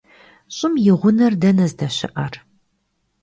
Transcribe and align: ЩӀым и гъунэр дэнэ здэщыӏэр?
ЩӀым 0.55 0.73
и 0.91 0.93
гъунэр 0.99 1.33
дэнэ 1.41 1.65
здэщыӏэр? 1.71 2.33